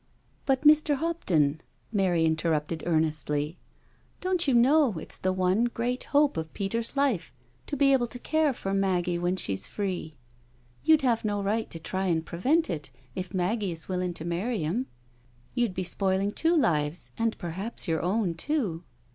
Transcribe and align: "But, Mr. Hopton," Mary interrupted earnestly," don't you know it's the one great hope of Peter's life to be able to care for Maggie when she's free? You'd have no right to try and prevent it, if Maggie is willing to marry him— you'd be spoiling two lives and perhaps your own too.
"But, 0.47 0.63
Mr. 0.63 0.95
Hopton," 0.95 1.61
Mary 1.91 2.25
interrupted 2.25 2.81
earnestly," 2.87 3.59
don't 4.19 4.47
you 4.47 4.55
know 4.55 4.97
it's 4.97 5.15
the 5.15 5.31
one 5.31 5.65
great 5.65 6.05
hope 6.05 6.37
of 6.37 6.51
Peter's 6.55 6.97
life 6.97 7.31
to 7.67 7.77
be 7.77 7.93
able 7.93 8.07
to 8.07 8.17
care 8.17 8.51
for 8.51 8.73
Maggie 8.73 9.19
when 9.19 9.35
she's 9.35 9.67
free? 9.67 10.15
You'd 10.83 11.03
have 11.03 11.23
no 11.23 11.39
right 11.43 11.69
to 11.69 11.77
try 11.77 12.07
and 12.07 12.25
prevent 12.25 12.67
it, 12.67 12.89
if 13.13 13.31
Maggie 13.35 13.73
is 13.73 13.87
willing 13.87 14.15
to 14.15 14.25
marry 14.25 14.63
him— 14.63 14.87
you'd 15.53 15.75
be 15.75 15.83
spoiling 15.83 16.31
two 16.31 16.55
lives 16.55 17.11
and 17.19 17.37
perhaps 17.37 17.87
your 17.87 18.01
own 18.01 18.33
too. 18.33 18.81